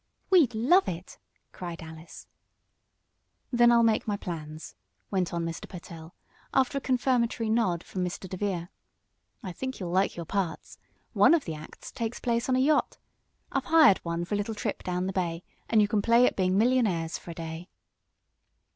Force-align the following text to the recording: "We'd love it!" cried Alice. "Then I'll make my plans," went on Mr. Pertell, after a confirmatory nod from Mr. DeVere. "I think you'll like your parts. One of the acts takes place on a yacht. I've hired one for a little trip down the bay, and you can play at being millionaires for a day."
"We'd 0.31 0.55
love 0.55 0.89
it!" 0.89 1.19
cried 1.51 1.83
Alice. 1.83 2.25
"Then 3.51 3.71
I'll 3.71 3.83
make 3.83 4.07
my 4.07 4.17
plans," 4.17 4.73
went 5.11 5.31
on 5.31 5.45
Mr. 5.45 5.69
Pertell, 5.69 6.15
after 6.55 6.79
a 6.79 6.81
confirmatory 6.81 7.49
nod 7.51 7.83
from 7.83 8.03
Mr. 8.03 8.27
DeVere. 8.27 8.69
"I 9.43 9.51
think 9.51 9.79
you'll 9.79 9.91
like 9.91 10.15
your 10.17 10.25
parts. 10.25 10.79
One 11.13 11.35
of 11.35 11.45
the 11.45 11.53
acts 11.53 11.91
takes 11.91 12.19
place 12.19 12.49
on 12.49 12.55
a 12.55 12.59
yacht. 12.59 12.97
I've 13.51 13.65
hired 13.65 13.99
one 13.99 14.25
for 14.25 14.33
a 14.33 14.39
little 14.39 14.55
trip 14.55 14.81
down 14.81 15.05
the 15.05 15.13
bay, 15.13 15.43
and 15.69 15.83
you 15.83 15.87
can 15.87 16.01
play 16.01 16.25
at 16.25 16.35
being 16.35 16.57
millionaires 16.57 17.19
for 17.19 17.29
a 17.29 17.35
day." 17.35 17.69